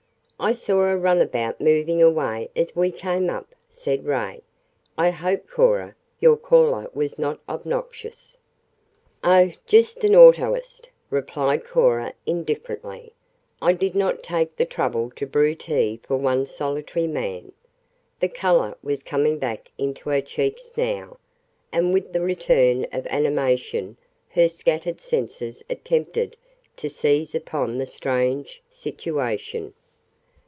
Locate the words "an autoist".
10.03-10.87